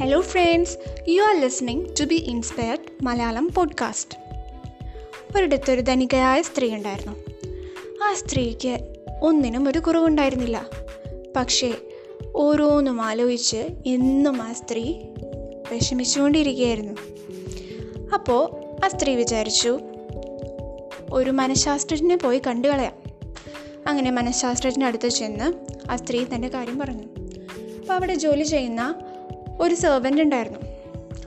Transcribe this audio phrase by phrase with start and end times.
[0.00, 0.78] Hello friends
[1.08, 4.18] you are listening to be inspired Malayalam podcast
[5.36, 7.12] ഒരിടത്തൊരു ധനികയായ സ്ത്രീ ഉണ്ടായിരുന്നു.
[8.04, 8.78] ആ സ്ത്രീക്ക്
[9.22, 10.66] ഒന്നിനും ഒരു കുറവുണ്ടായിരുന്നില്ല.
[11.36, 11.74] പക്ഷേ
[12.36, 14.94] ഓരോന്നും ആലോചിച്ച് എന്നും ആ സ്ത്രീ
[15.70, 16.94] വിഷമിച്ചുകൊണ്ടിരിക്കുകയായിരുന്നു.
[18.14, 18.50] അപ്പോൾ
[18.84, 19.80] ആ സ്ത്രീ വിചാരിച്ചു
[21.12, 22.92] ഒരു മനഃശാസ്ത്രജ്ഞനെ പോയി കണ്ടുകളയാം.
[23.86, 25.52] അങ്ങനെ മനഃശാസ്ത്രജ്ഞ അടുത്ത് ചെന്ന്
[25.90, 27.04] ആ സ്ത്രീ തന്റെ കാര്യം പറഞ്ഞു.
[27.80, 29.00] അപ്പോൾ അവിടെ ജോലി ചെയ്യുന്ന
[29.60, 30.58] ഒരു സെർവന്റ് ഉണ്ടായിരുന്നു.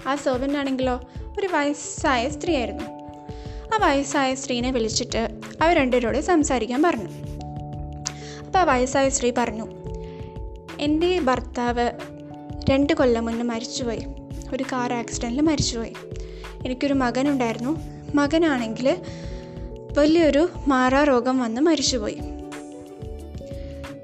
[0.08, 1.02] ആ സെർവന്റ് ആണെങ്കിലോ
[1.40, 2.84] ഒരു വയസ്സായ സ്ത്രീയായിരുന്നു.
[3.74, 5.30] ആ വയസ്സായ സ്ത്രീനെ വിളിച്ചിട്ട്
[5.62, 7.10] അവർ രണ്ടുപേരോട് സംസാരിക്കാൻ പറഞ്ഞു.
[8.46, 9.68] അപ്പോൾ ആ വയസ്സായ സ്ത്രീ പറഞ്ഞു
[10.80, 11.92] എന്റെ ഭർത്താവ്
[12.70, 14.02] രണ്ട് കൊല്ലം മുന്നേ മരിച്ചുപോയി.
[14.54, 15.94] ഒരു കാർ ആക്സിഡന്റിൽ മരിച്ചുപോയി.
[16.66, 17.80] എനിക്കൊരു മകനുണ്ടായിരുന്നു.
[18.16, 18.98] മകനാണെങ്കിൽ
[19.98, 22.18] വലിയൊരു മാറാരോഗം വന്ന് മരിച്ചുപോയി.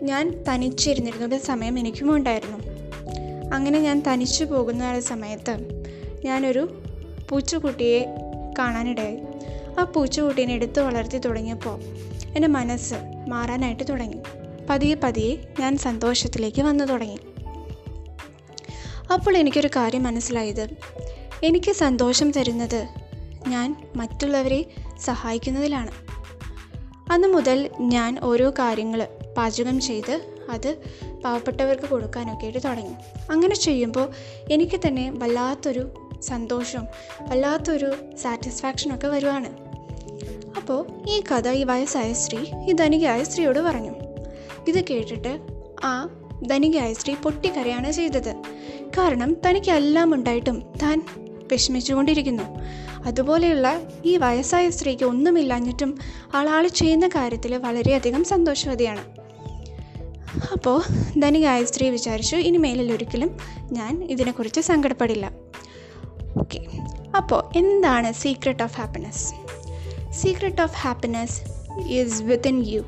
[0.03, 2.68] ഞാൻ തനിച്ചിരുന്നിരുന്ന സമയം എനിക്കും ഉണ്ടായിരുന്നു.
[3.53, 5.57] അങ്ങനെ ഞാൻ തനിച്ചു പോകുന്ന സമയത്ത്
[6.25, 6.81] ഞാനൊരു
[7.29, 8.05] പൂച്ചക്കുട്ടിയെ
[8.59, 9.17] കാണാനിടയായി.
[9.79, 11.79] ആ പൂച്ചക്കുട്ടീനെ എടുത്തു വളർത്തി തുടങ്ങിയപ്പോൾ
[12.35, 12.93] എന്റെ മനസ്സ്
[13.27, 14.17] മാറാനായിട്ട് തുടങ്ങി.
[14.69, 17.19] പതിയെ പതിയെ ഞാൻ സന്തോഷത്തിലേക്ക് വന്നു തുടങ്ങി.
[19.13, 20.67] അപ്പോൾ എനിക്കൊരു കാര്യം മനസ്സിലായത്
[21.43, 22.87] എനിക്ക് സന്തോഷം തരുന്നത്
[23.47, 24.65] ഞാൻ മറ്റുള്ളവരെ
[24.99, 25.91] സഹായിക്കുന്നതിലാണ്.
[27.11, 30.77] അന്ന് മുതൽ ഞാൻ ഓരോ കാര്യങ്ങൾ പാചകം ചെയ്ത് അത്
[31.23, 32.93] പാവപ്പെട്ടവർക്ക് കൊടുക്കാനൊക്കെ ആയിട്ട് തുടങ്ങി.
[33.31, 34.09] അങ്ങനെ ചെയ്യുമ്പോൾ
[34.51, 35.89] എനിക്ക് തന്നെ വല്ലാത്തൊരു
[36.21, 36.87] സന്തോഷം
[37.21, 37.91] വല്ലാത്തൊരു
[38.21, 39.69] സാറ്റിസ്ഫാക്ഷനൊക്കെ വരുവാണ്.
[40.57, 43.91] അപ്പോൾ ഈ കഥ ഈ വയസ്സായ സ്ത്രീ ഈ ധനികയായ സ്ത്രീയോട് പറഞ്ഞു.
[44.67, 45.39] ഇത് കേട്ടിട്ട്
[45.83, 46.09] ആ
[46.47, 48.35] ധനികയായ സ്ത്രീ പൊട്ടിക്കരയാണ് ചെയ്തത്.
[48.97, 51.05] കാരണം തനിക്ക് എല്ലാം ഉണ്ടായിട്ടും താൻ
[51.51, 52.43] വിഷമിച്ചുകൊണ്ടിരിക്കുന്നു.
[53.05, 55.97] അതുപോലെയുള്ള ഈ വയസ്സായ സ്ത്രീക്ക് ഒന്നുമില്ലാഞ്ഞിട്ടും
[56.35, 59.03] ആളാൾ ചെയ്യുന്ന കാര്യത്തിൽ വളരെയധികം സന്തോഷവതിയാണ്.
[60.51, 60.81] അപ്പോൾ
[61.19, 63.37] ധനി ഗായത്രി വിചാരിച്ചു ഇനി മേലിൽ ഒരിക്കലും
[63.71, 65.31] ഞാൻ ഇതിനെക്കുറിച്ച് സങ്കടപ്പെടില്ല.
[66.37, 66.59] ഓക്കെ
[67.17, 69.33] അപ്പോൾ എന്താണ് secret of happiness
[70.21, 71.41] secret of happiness
[71.87, 72.83] is within you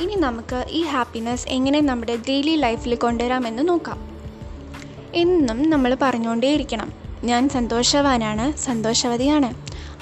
[0.00, 3.98] ഇനി നമുക്ക് ഈ ഹാപ്പിനെസ് എങ്ങനെ നമ്മുടെ ഡെയിലി ലൈഫിൽ കൊണ്ടുവരാമെന്ന് നോക്കാം.
[5.14, 7.05] എന്നും നമ്മൾ പറഞ്ഞുകൊണ്ടേയിരിക്കണം.
[7.24, 9.54] ഞാൻ സന്തോഷവാനാണ് സന്തോഷവതിയാണ്.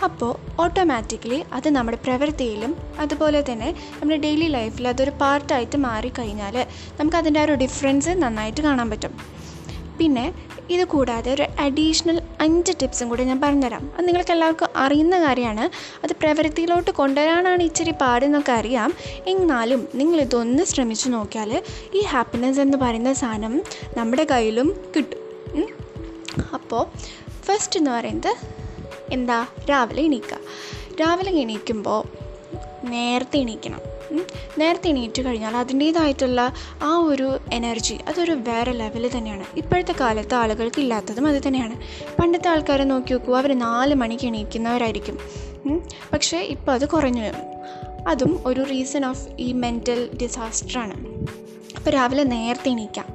[0.05, 6.67] അപ്പോൾ ഓട്ടോമാറ്റിക്കലി അത് നമ്മുടെ പ്രവൃത്തിയിലും അതുപോലെ തന്നെ നമ്മുടെ ഡെയിലി ലൈഫിൽ അതൊരു പാർട്ടായിട്ട് മാറിക്കഴിഞ്ഞാൽ
[7.01, 9.19] നമുക്ക് അതിന്റെ ആ ഒരു ഡിഫറൻസ് നന്നായിട്ട് കാണാൻ പറ്റും.
[9.99, 10.35] പിന്നെ
[10.71, 13.91] ഇത് കൂടാതെ ഒരു അഡീഷണൽ അഞ്ച് ടിപ്സും കൂടി ഞാൻ പറഞ്ഞുതരാം.
[13.99, 15.61] അത് നിങ്ങൾക്ക് എല്ലാവർക്കും അറിയുന്ന കാര്യമാണ്.
[16.05, 18.95] അത് പ്രവൃത്തിയിലോട്ട് കൊണ്ടുവരാനാണ് ഇച്ചിരി പാടെന്നൊക്കെ അറിയാം.
[19.27, 21.63] എന്നാലും നിങ്ങളിതൊന്ന് ശ്രമിച്ചു നോക്കിയാൽ
[21.95, 23.63] ഈ ഹാപ്പിനെസ് എന്ന് പറയുന്ന സാധനം
[23.97, 25.84] നമ്മുടെ കയ്യിലും കിട്ടും.
[26.55, 26.87] അപ്പോൾ
[27.45, 28.37] ഫസ്റ്റ് എന്ന് പറയുന്നത്
[29.13, 29.47] എന്താ?
[29.71, 30.39] രാവിലെ എണീക്കുക
[31.01, 32.03] രാവിലെ എണീക്കുമ്പോൾ
[32.85, 33.81] നേരത്തെ എണീക്കണം.
[34.59, 36.53] നേരത്തെ എണീറ്റ് കഴിഞ്ഞാൽ അതിന്റേതായിട്ടുള്ള
[36.83, 39.45] ആ ഒരു എനർജി അതൊരു വേറെ ലെവൽ തന്നെയാണ്.
[39.57, 41.77] ഇപ്പോഴത്തെ കാലത്ത് ആളുകൾക്ക് ഇല്ലാത്തതും അത് തന്നെയാണ്.
[42.21, 45.19] പണ്ടത്തെ ആൾക്കാരെ നോക്കി നോക്കൂ അവർ നാല് മണിക്ക് എണീക്കുന്നവരായിരിക്കും.
[46.13, 47.23] പക്ഷേ ഇപ്പോൾ അത് കുറഞ്ഞു
[48.09, 50.95] അതും ഒരു റീസൺ ഓഫ് ഈ മെന്റൽ ഡിസാസ്റ്ററാണ്
[51.77, 53.07] അപ്പോൾ രാവിലെ നേരത്തെ എണീക്കാം.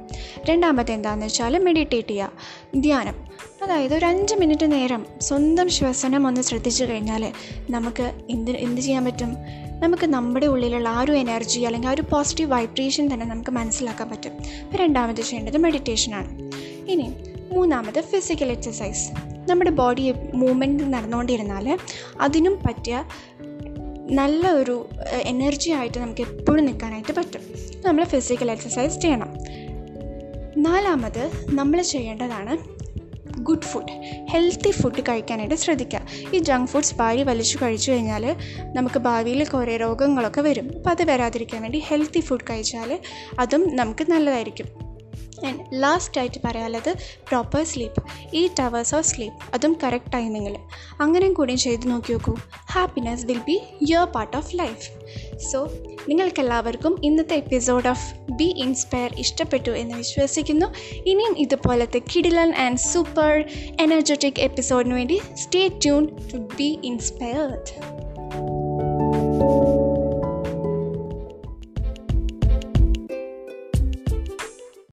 [0.46, 2.32] രണ്ടാമത്തെ എന്താണെന്ന് വെച്ചാൽ മെഡിറ്റേറ്റ് ചെയ്യുക
[2.76, 3.14] ധ്യാനം.
[3.62, 7.32] അതായത് ഒരു അഞ്ച് മിനിറ്റ് നേരം സ്വന്തം ശ്വസനം ഒന്ന് ശ്രദ്ധിച്ചു കഴിഞ്ഞാൽ
[7.70, 9.36] നമുക്ക് എന്ത് എന്ത് ചെയ്യാൻ പറ്റും?
[9.80, 14.32] നമുക്ക് നമ്മുടെ ഉള്ളിലുള്ള ആ ഒരു എനർജി അല്ലെങ്കിൽ ആ ഒരു പോസിറ്റീവ് വൈബ്രേഷൻ തന്നെ നമുക്ക് മനസ്സിലാക്കാൻ പറ്റും.
[14.64, 16.52] അപ്പോൾ രണ്ടാമത് ചെയ്യേണ്ടത് മെഡിറ്റേഷനാണ്
[16.90, 17.14] ഇനി
[17.52, 19.10] മൂന്നാമത് ഫിസിക്കൽ എക്സസൈസ്
[19.50, 21.78] നമ്മുടെ ബോഡി മൂവ്മെന്റ് നടന്നുകൊണ്ടിരുന്നാൽ
[22.20, 23.04] അതിനും പറ്റിയ
[24.10, 27.40] നല്ല ഒരു എനർജി ആയിട്ട് നമുക്ക് എപ്പോഴും നിൽക്കാനായിട്ട് പറ്റും.
[27.86, 29.29] നമ്മൾ ഫിസിക്കൽ എക്സസൈസ് ചെയ്യണം.
[30.56, 32.80] നാലാമത് നമ്മൾ ചെയ്യേണ്ടതാണ്
[33.42, 33.92] ഗുഡ് ഫുഡ്
[34.30, 36.00] ഹെൽത്തി ഫുഡ് കഴിക്കാനായിട്ട് ശ്രദ്ധിക്കുക.
[36.34, 38.36] ഈ ജങ്ക് ഫുഡ്സ് ഭാര്യ വലിച്ചു കഴിച്ചു കഴിഞ്ഞാൽ
[38.72, 40.70] നമുക്ക് ഭാവിയിൽ കുറേ രോഗങ്ങളൊക്കെ വരും.
[40.76, 42.98] അപ്പോൾ അത് വരാതിരിക്കാൻ വേണ്ടി ഹെൽത്തി ഫുഡ് കഴിച്ചാൽ
[43.38, 44.66] അതും നമുക്ക് നല്ലതായിരിക്കും.
[45.46, 46.94] ആൻഡ് ലാസ്റ്റായിട്ട് പറയാനുള്ളത്
[47.28, 48.02] പ്രോപ്പർ സ്ലീപ്പ്
[48.36, 50.56] ഈ അവേഴ്സ് ഓഫ് സ്ലീപ്പ് അതും കറക്റ്റ് ടൈമിങ്ങിൽ
[51.00, 52.36] അങ്ങനെയും കൂടി ചെയ്ത് നോക്കി നോക്കൂ.
[52.70, 53.60] Happiness will be
[53.90, 54.90] your part of life
[55.52, 55.68] so
[56.08, 60.66] നിങ്ങൾക്കെല്ലാവർക്കും ഇന്നത്തെ എപ്പിസോഡ് ഓഫ് ബി ഇൻസ്പയർ ഇഷ്ടപ്പെട്ടു എന്ന് വിശ്വസിക്കുന്നു.
[61.06, 63.44] ഇനിയും ഇതുപോലത്തെ കിഡിലൻ ആൻഡ് സൂപ്പർ
[63.80, 68.00] എനർജറ്റിക് എപ്പിസോഡിന് വേണ്ടി stay tune to be inspired